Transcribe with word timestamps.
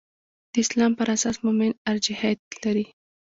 د 0.51 0.53
اسلام 0.65 0.91
پر 0.99 1.07
اساس 1.15 1.35
مومن 1.43 1.71
ارجحیت 1.91 2.39
لري. 2.63 2.85